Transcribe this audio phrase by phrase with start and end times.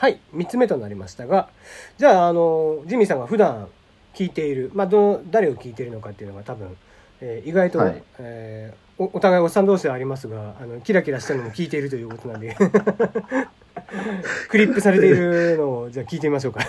[0.00, 1.50] はい3つ目となりましたが
[1.98, 3.68] じゃああのジミーさんが普段
[4.14, 6.74] 聞いている、まあ、ど誰を聞いているのかっていうのが多分、
[7.20, 8.02] えー意外と、はい。
[8.18, 12.54] えーおお互いおっさん同士ではありますがあのキラキラしたのも聞いているということなんで
[14.50, 16.60] クリップされているのをじゃあ聞いてみましょうか。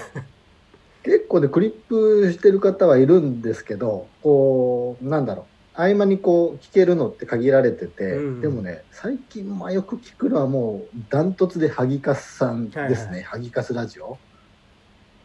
[1.04, 13.24] 結構ねクリップしてる方はいるんですけどこうなんだろう合間にこう聞けるのって限られてて、うんでもね最近まあよく聞くのはもうダントツでハギカスさんですね、はいはい。
[13.24, 14.18] ハギカスラジオ。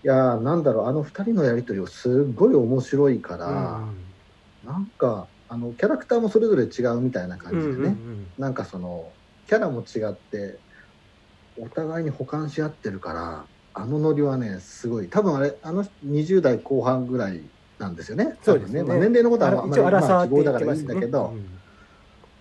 [0.05, 3.81] いやーなんだろうあの二人のやり取りをすっごい面白いから、
[4.63, 8.27] なんかあのキャラクターもそれぞれ違うみたいな感じでね、うんうんうん。
[8.39, 9.13] なんかその
[9.49, 10.61] キャラも違って
[11.59, 15.09] お互いに補完し合ってるからあのノリはねすごい。
[15.09, 17.41] 多分あれあの20代後半ぐらい
[17.79, 18.37] なんですよね。
[18.43, 18.83] そうですね。
[18.83, 21.47] まあ、年齢のことはあんまりまあ希望だからいいんだけど、うん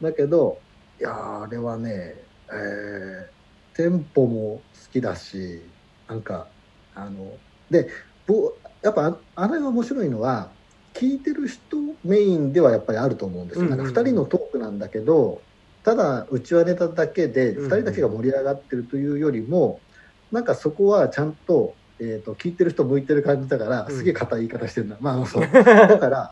[0.01, 0.59] だけど
[0.99, 2.15] いやーあれはね、
[2.51, 3.35] えー
[3.75, 5.61] テンポも好きだし
[6.07, 6.47] なんか
[6.95, 7.33] あの
[7.69, 7.89] で
[8.25, 10.49] ぼやっぱああれが面白いのは
[10.93, 13.85] 聞いてる人メインではやっぱりあると思うんですよ、うんうんうん。
[13.85, 15.41] なんか2人のトークなんだけど
[15.83, 19.81] ただうちわネタだけでうんうん2人だけが盛り上がってるというよりも、
[20.31, 23.95] なんかそこはちゃんと,、えー、と聞いてる人向いてる感じだからうん。
[23.95, 25.41] すげえ硬い言い方してるんだ、まあそう。
[25.51, 26.31] だから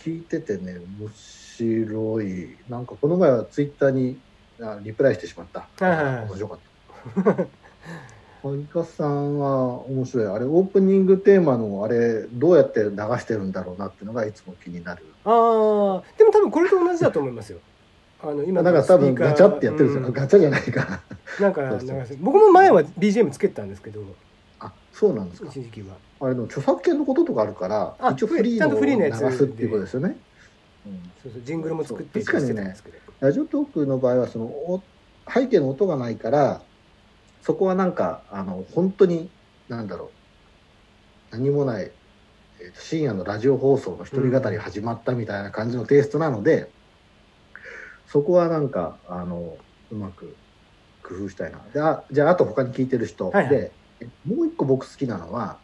[0.00, 2.56] 聞いててね面白い。
[2.68, 4.18] なんかこの前はツイッターに
[4.60, 6.24] あリプライしてしまった、はいはいはい。
[6.24, 6.58] 面白かっ
[7.24, 7.46] た。
[8.42, 10.26] ハリカさんは面白い。
[10.26, 15.04] あれオープニングテーマのあれどうやって流してるんだろうなっていうのがいつも気になる。
[15.24, 15.32] ああ
[16.16, 17.58] でも多分これと同じだと思いますよ。
[18.22, 20.12] あの今なんか多分ガチャってやってるんですよ、うん。
[20.12, 21.00] ガチャじゃないか
[21.40, 24.04] なんか流せ僕も前は BGM つけてたんですけどあ
[24.98, 25.48] そうなんですか？
[25.50, 25.96] 一時期は。
[26.20, 30.16] あれの著作権のこととかあるからあ一応フリーの流すっていうことですよね、
[30.86, 31.10] うん。
[31.22, 32.74] そうそうジングルも作って確かにね。
[33.20, 34.82] ラジオトークの場合はそのお
[35.28, 36.62] 背景の音がないから
[37.42, 39.28] そこはなんかあの本当に
[39.68, 40.08] なんだろう。
[41.32, 41.90] 何もない、
[42.60, 46.70] えーと深夜のラジオ放送の一人語り始まったみたいな感じのテイストなので、
[48.06, 49.58] そこはなんかあの
[49.90, 50.34] うまく
[51.02, 51.60] 工夫したいな。
[51.74, 53.70] であじゃああと他に聞いてる人、はいはい
[54.26, 55.58] もう一個僕好きなのは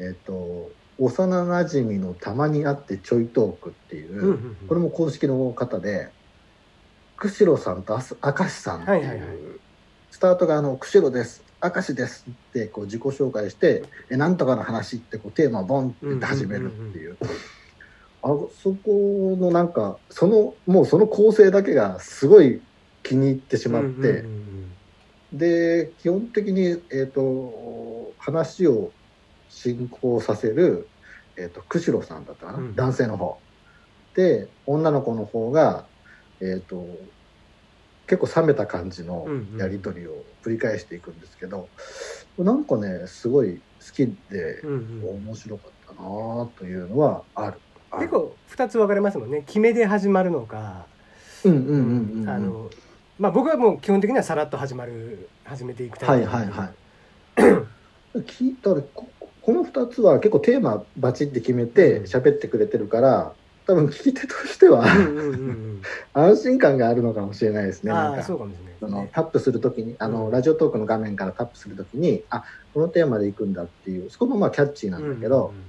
[0.00, 4.56] えっ、と幼なじみのたまに会ってちょいトークっていう、うんうんうん。
[4.68, 6.10] これも公式の方で、
[7.16, 9.28] 釧路さんとあす明石さんっていう、はいはいはい。
[10.10, 17.16] スタートがあの、釧路です、明石ですってこう自己紹介して、え、なんとかの話ってこうテーマをボンって言って始めるっていう。
[18.20, 18.26] あ
[18.60, 22.60] そこのなんか、その、もうその構成だけがすごい
[23.04, 24.47] 気に入ってしまって、うんうんうん
[25.32, 28.92] で基本的に、えー、と話を
[29.50, 30.88] 進行させる、
[31.36, 32.74] えー、と釧路さんだったかな、うん。
[32.74, 33.38] 男性の方。
[34.14, 35.84] で女の子の方が、
[36.40, 36.86] えー、と
[38.06, 39.60] 結構冷めた感じのうんうん。
[39.60, 41.68] やり取りを繰り返していくんですけど、
[42.38, 44.76] なんかねすごい好きでうんうん。
[44.76, 47.58] うん面白かったなというのはある。
[47.90, 48.08] ある。
[48.08, 49.42] 結構2つ分かれますもんね。
[49.46, 50.86] 決めで始まるのか
[51.44, 52.28] うんうんうんうん。
[52.28, 52.70] あの
[53.18, 56.30] まあ僕はもう基本的にはさらっと始まる始めていくタはいイプ。
[56.30, 56.66] なんではい
[57.46, 57.54] は
[58.20, 58.20] い。
[58.20, 59.06] 聞い たらこ
[59.42, 62.04] この2つは結構テーマバチって決めてうん。
[62.04, 63.32] 喋ってくれてるから、
[63.66, 65.82] 多分聞き手としてはうんうんうんうん。
[66.12, 67.92] 安心感があるのかもしれないですね。
[67.92, 70.30] なああんかそうかもしれないタップするときにあの、うん。
[70.30, 75.67] ラジオトークの画面からタップするときにあこのテーマで行くんだっていうそこもまあキャッチーなんだけど、で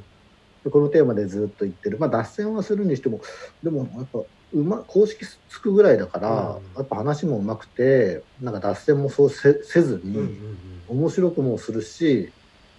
[0.70, 3.22] このテーマでずっと言ってる、まあ、脱線はするにしても
[3.64, 4.20] でもやっぱ
[4.52, 6.76] うま公式つくぐらいだから、うん。
[6.76, 10.12] やっぱ話もうまくてなんか脱線もそうせせずに。
[10.12, 11.00] うんうんうん。
[11.02, 12.32] 面白くもするし、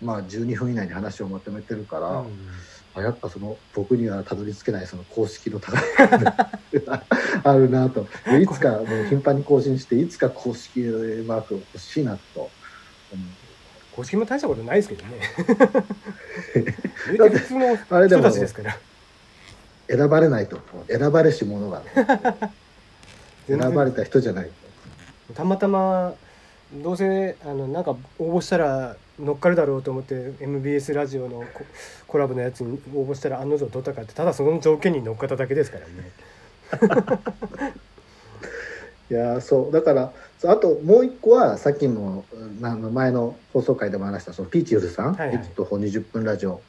[0.03, 2.49] まあ、12分以内に話をまとめてるから、うん
[2.93, 7.07] あやっぱその僕にはたどり着けないその公式の高いが
[7.45, 8.09] あるなと。
[8.27, 10.81] でいつかもう頻繁に更新していつか公式
[11.25, 12.51] マーク欲しいなと思
[13.13, 13.50] う
[13.95, 15.19] 公式も大したことないですけどね。
[17.05, 18.79] 普通の人たちですから。
[19.89, 20.61] 選ばれないと。
[20.89, 21.83] 選ばれし者が
[23.49, 24.51] 選ばれた人じゃない。
[25.35, 26.15] たまたま
[26.73, 31.65] どうせあのなんか応募したら乗っかるだろうと思って MBS ラジオのコ
[32.07, 36.11] コラボのやつに応募したら案の定取ったかってただその条件に乗っかっただけですからね
[39.11, 39.73] いやーそう。
[39.73, 40.13] だから
[40.45, 46.63] あともう一個はさっきもうんあの前の放送回でも話したそのピーチフルさん、はいはと20分ラジオ。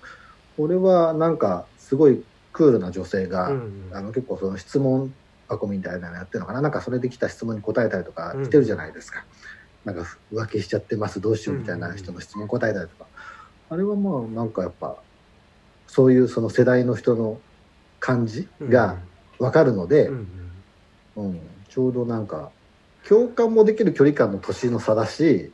[0.57, 3.95] これはなんかすごいクールな女性が、うんうん。
[3.95, 5.13] あの結構その質問
[5.47, 6.61] 箱みたいなのやってるのかな。
[6.61, 9.25] なんかそれで来た質問に答えたりとかしてるじゃないですか、
[9.85, 13.05] なんか浮気しちゃってますどうしようみたいな人の質問答えたりとか、
[13.69, 14.97] あれはまあなんかやっぱ
[15.87, 17.39] そういうその世代の人の
[17.99, 18.97] 感じが
[19.39, 20.27] 分かるので、うん
[21.15, 21.31] うん。
[21.31, 21.39] うん、
[21.71, 22.51] ちょうどなんか
[23.07, 25.51] 共感もできる距離感の年の差だし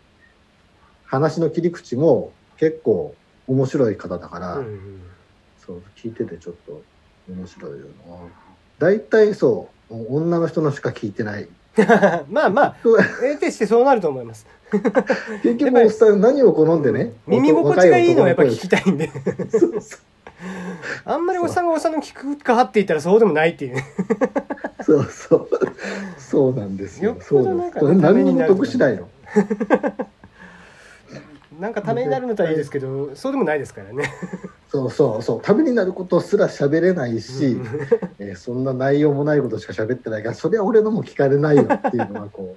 [1.05, 3.15] 話の切り口も結構
[3.47, 5.01] 面白い方だから、うんうん。
[5.65, 6.81] そう聞いててちょっと
[7.29, 8.15] 面白いよな。
[8.79, 11.47] 大体そう女の人のしか聞いてない。
[12.29, 14.47] まあまあ 得てしてそうなると思います。
[15.43, 19.05] 結局おっさん何を好んでね、耳心地がいいのはやっぱ聞きたたいんで。
[19.05, 19.09] い
[19.51, 19.99] そうそう
[21.05, 23.77] あんまりおっさんがおっさんの聞くかって言ったらそうでもないっていう。
[24.83, 25.49] そうそう。
[26.17, 27.11] そうなんですよ。
[27.11, 29.09] よっぽどなんかねそうためになる何にも得しないの。
[31.59, 34.11] なんかためになるのとはいいですけどそうでもないですからね。
[34.69, 35.41] そうそうそう。
[35.41, 37.57] ためになることすら喋れないし、
[38.19, 42.55] えーそんな内容もないことしか喋ってないからそれは俺のも聞かれないよっていうのはこ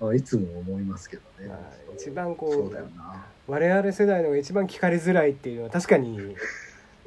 [0.00, 1.46] ういつも思いますけどね。
[1.48, 1.58] まあ
[1.94, 3.24] 一番こうそうだよな。
[3.46, 6.34] 我々世代のが一番聞かれづらいっていうのは確かに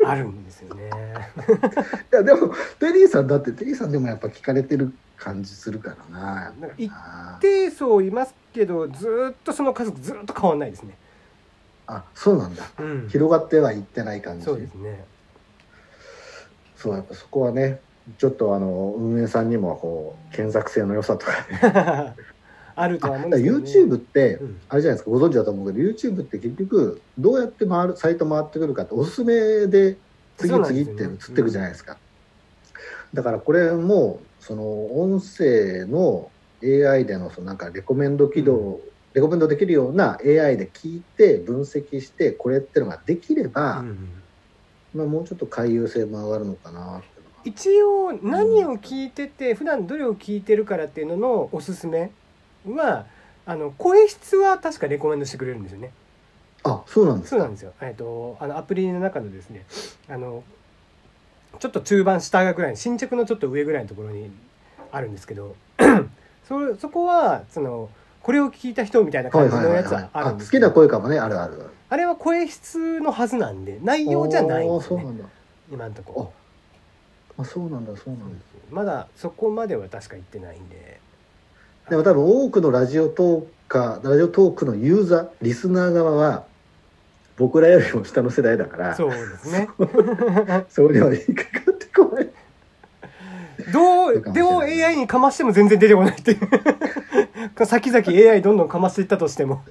[0.05, 0.89] あるんですよね。
[2.11, 6.91] いやでもテリーさんだってテリーさんでもやっぱ聞かれてる感じするからな一
[7.41, 10.95] 定層いますけどずーっとその家族ずーっと変わんないですね。
[11.87, 12.63] あそうなんだ。
[12.79, 13.07] うん。
[13.09, 14.45] 広がってはいってない感じ。
[14.45, 15.03] そうですね。
[16.77, 17.81] そうやっぱそこはね
[18.17, 22.15] ちょっとあの運営さんにもこう検索性の良さとかね
[22.81, 24.61] あるとは思うんですけど、ね、YouTube って、うん。
[24.69, 29.97] あれじゃないですかご存知だと思うけど YouTube って結局どうやって回るサイト回ってくるかっておすすめで
[30.37, 30.85] 次々って映っ
[31.35, 31.97] てくじゃないですか。
[33.13, 36.31] だからこれもその音声の
[36.63, 38.79] AI でのそのなんかレコメンド起動、
[39.13, 44.09] レコメンドできるような AI で聞いて分析してこれってのができれば、うん
[44.93, 47.01] まあ、もうちょっと回遊性も上がるのかな
[47.45, 52.11] 一応何を聞いてて普段どれを聞いてるからっていうののおすすめ
[52.67, 53.05] は
[53.45, 55.91] あの声質は確かレコメンドしてくれるんですよね。
[56.63, 57.37] あそうなんですか。
[57.37, 57.73] そうなんですよ。
[57.81, 59.65] えっとあのアプリの中のですね
[60.09, 60.43] あの
[61.59, 64.31] ちょっと中盤下ぐらい新着のちょっと上ぐらいのところに
[64.91, 65.55] あるんですけど
[66.47, 67.89] そそこはその
[68.21, 71.69] これを聞いた人みたいなはい感じのやつはあるんですけどな声かもねあるある。
[71.89, 75.25] あれは声質のはずなんで内容じゃないんですよねそうなんだ。
[75.71, 76.13] 今のとこ。
[77.37, 78.45] ろあそうなんだそうなんだ。
[78.69, 80.99] まだそこまでは確か行ってないんで
[81.89, 86.45] でも多分多くのラジオトーカーラジオトークのユーザーリスナー側は
[87.37, 89.69] 僕らよりも下の世代だからそうですね。
[90.69, 92.29] それは引っかかってこない。
[93.71, 97.65] どそうでも AI にかましても全然出てこないっていう。
[97.65, 99.63] 先々 AI どんどんかましていったとしても。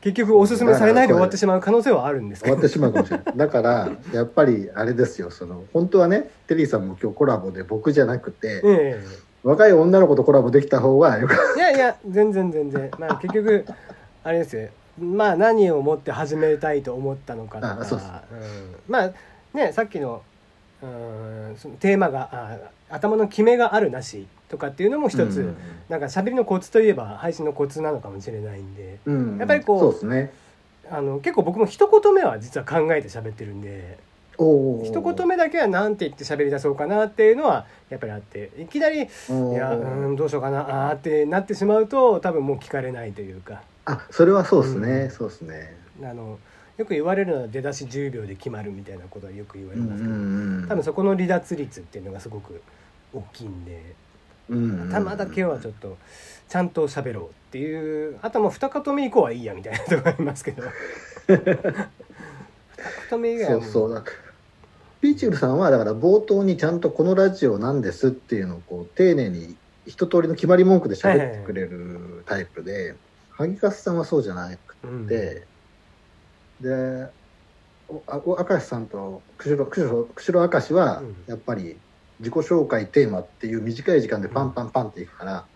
[0.00, 2.56] 結局おすすめされないで終わってしまう可能性はあるんですけど。
[2.56, 3.36] 終わってしまうかもしれない。
[3.36, 5.30] だからやっぱりあれですよ。
[5.30, 9.04] その本当はねテリーさんも今日コラボで僕じゃなくて、え
[9.42, 12.90] 若い女の子とコラボできた方がよかっえいやいや全然全然。
[12.98, 13.64] まあ結局
[14.22, 14.68] あれですよ。
[14.98, 18.22] まあ何をもって始めたいと思ったのかとか。
[18.30, 19.12] うん、まあ
[19.54, 20.22] ねさっきの
[20.82, 22.58] うんそのテーマがあ
[22.90, 25.54] 頭の決めがあるなしとかっていうのもた一つ、
[25.88, 28.98] なんか喋りのコツといえば配信のコツなのかもしれないんで。
[29.06, 29.14] うん。
[29.14, 30.32] うんやっぱりこうね。
[30.90, 33.96] あの結構僕も一言目は実は考えて喋ってるんで
[34.84, 39.06] 一言目だけは何て言って喋り出そうかなっていうのはやっぱりあっていきなり「い
[39.54, 43.62] やうんどうしようかなあー」ってなってしまうと多分もう聞かれないというか。
[43.86, 45.10] あそれはそうですね、うん。
[45.10, 45.76] そうですね。
[46.02, 46.38] あの
[46.78, 52.62] よく言われるのは出だし10秒で決まるみたいなことはよく言われますけど、ん多分そこの離脱率っていうのがすごく
[53.12, 53.82] 大きいんで
[54.48, 55.98] うん頭だけはちょっと
[56.48, 60.62] ちゃんと喋ろうっていうあとはもう二言目以降はいいやみたいなところありますけど。
[61.28, 64.02] 二言目以外はもうそうだ
[65.00, 72.94] ピーチュルさんはだから冒頭にちゃんとこのラジオなんですっていうのをこう丁寧に一通りの決まり文句で喋ってくれるタイプで、
[73.30, 75.06] 萩勝さんはそうじゃなくうん。
[75.06, 75.46] て、
[76.60, 77.08] で
[77.88, 81.16] 明石さんと釧路釧路釧路明石はうん。
[81.26, 81.76] やっぱり
[82.18, 85.46] 自己紹介テーマっていう短い時間でパンパンパンっていくから、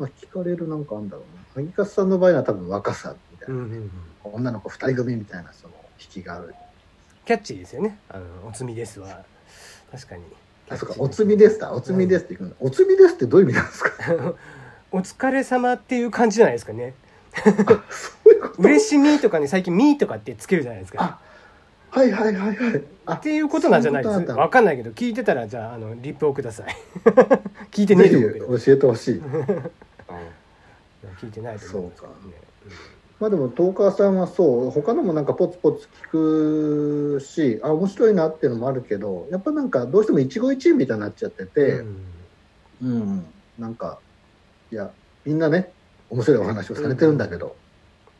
[0.00, 1.62] まあ、聞かれるなんかあるんだろうな。
[1.62, 3.90] 萩勝さんの場合は多分若さみたいな、うんうんうん。
[4.24, 6.54] 女の子二人組みたいなその引きがある
[7.28, 7.98] キャッチーですよね。
[8.08, 9.22] あのおつみですは
[9.92, 10.22] 確かに。
[10.70, 11.70] あ、そうか、おつみですだ。
[11.74, 12.56] おつみですって言うんだ。
[12.58, 13.90] おつみですってどういう意味なんですか？
[14.92, 16.94] お疲れ様っていう感じじゃないですかね。
[18.58, 21.20] 嬉しみとかに最近「み」とかってつけるじゃないですか。
[21.92, 22.82] あ、はいはいはいはい。
[23.04, 24.12] あっていうことなんじゃないです。
[24.14, 26.68] そういうことなんだわかんないけど聞いてたらじゃああのリップをください。
[27.70, 28.46] 聞いてねえと思うけど。
[28.56, 29.20] ぜひ教えてほしい。
[31.20, 31.82] 聞いてないと思う。
[31.88, 32.18] んですけどね
[33.20, 41.96] まあでも、トーカーさんはそう、他のもなんかポツポツ聞くし、あ、面白いなっていうのもあるけど、やっぱなんかどうしても一期一会みたいになっちゃってて、うん。
[42.80, 43.26] うん、
[43.58, 43.98] なんか、
[44.70, 44.92] いや、
[45.24, 45.72] みんなね、
[46.10, 47.56] 面白いお話をされてるんだけど、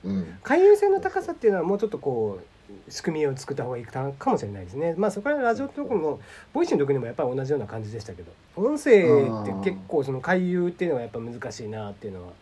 [0.05, 0.39] うん。
[0.43, 4.95] 回遊性の高さっていうのはもうちょっとこう仕組みを作った方がいいかもしれないですね。
[4.97, 6.21] まあそこから Radiotalk も
[6.53, 9.03] Voicy の時にもやっぱり同じような感じでしたけど音声
[9.43, 12.33] って結構その回遊っていうのはやっぱ難しいなっていうのは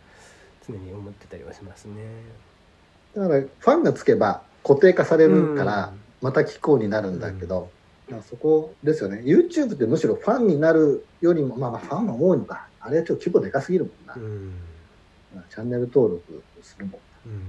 [0.69, 1.95] 常に思ってたりはしますね。
[3.15, 5.99] だからファンがつけば固定化されるからうん。
[6.19, 7.69] また聞こうになるんだけど、
[8.07, 9.21] だからそこですよね。
[9.23, 12.67] YouTube ってむしろファンになるよりもまあまあファンも多いのか。
[12.79, 14.53] あれはちょっと規模でかすぎるもんな、うん。
[15.49, 16.95] チャンネル登録するもん
[17.27, 17.41] うん。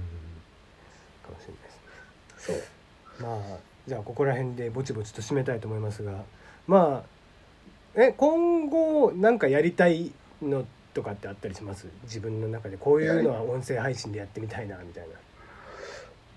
[1.23, 2.45] かもしれないです。
[2.47, 2.79] そう。
[3.21, 3.57] まあ
[3.87, 6.23] じゃあここら辺でぼちぼちと締めたいと思いますが
[6.67, 10.11] まあえ今後なんかやりたい
[10.41, 11.87] のとかってあったりします？
[12.03, 15.09] 自分の中でこういうのは音声配信でやってみたいなみたいな。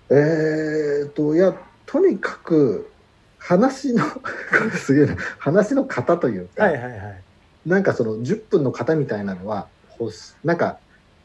[0.09, 1.55] えー、といや
[1.85, 2.89] とにかく
[3.37, 4.03] 話の
[4.77, 5.15] すげえな。
[5.39, 7.21] 話の型というか、はいはいはい。
[7.65, 9.67] なんかその10分の型みたいなのは
[10.43, 10.77] なんか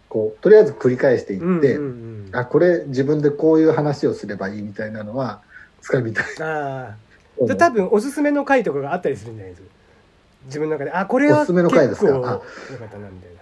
[0.09, 5.43] こうとりあえず繰り返していって、うんうんうん、あこれ自分でこういう話をすればいいみたいなのは
[5.83, 6.25] 掴みたい。
[6.41, 6.97] あ
[7.57, 9.69] 多分おすすめの回とかがあったりするんじゃないですか？
[10.49, 12.09] 自分の中であこれはおすすめの回ですか？
[12.09, 12.13] あ。
[12.13, 13.39] よかったなみたいな。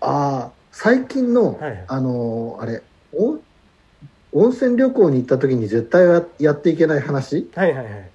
[0.00, 1.84] ああ最近の、はいはい。
[1.88, 3.38] あのーあれお
[4.32, 7.38] 温泉旅行に行った時に絶対ややっていけない話？
[7.38, 8.10] っはいはいはい。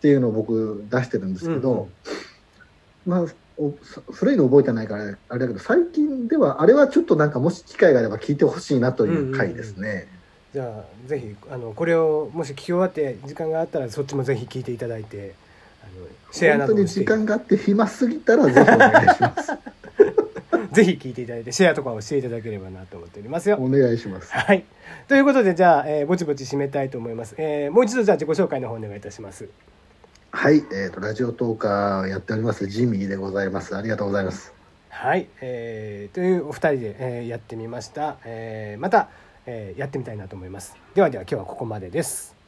[0.00, 3.24] ていうのを僕出してるんですけど、うんうん。
[3.24, 3.32] まあ
[4.10, 10.08] 古いの覚えてないからあれだけど最近ではあれはちょっとなんかもし機会があれば聞いてほしいなという回ですね、
[10.52, 15.34] じゃあぜひあのこれをもし聞き終わって時間があったらそっちもぜひ聞いていただいて
[15.82, 17.00] あのシェアな本当にどもして。
[17.00, 19.52] 時間があって暇すぎたらぜひお願いします。
[20.72, 23.56] ぜひ聞いていただいてシェアとかをしていただければなと思っておりますよ。
[23.60, 24.32] お願いします。
[24.32, 24.64] はい。
[25.08, 29.48] ということでじゃあ、えーぼちぼち締めたいと思います、えーもう一度じゃあ自己紹介の方お願いいたします。
[30.30, 33.76] はい、えー、とラジオトーカーやっておりますジミーでございます。
[33.76, 34.52] ありがとうございます。
[34.88, 39.08] はい、えーというお二人で、えーやってみました、えーまた、
[39.46, 40.76] えーやってみたいなと思います。
[40.94, 42.41] ではでは今日はここまでです。